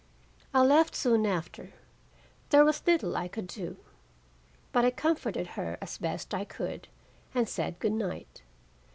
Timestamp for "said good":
7.47-7.91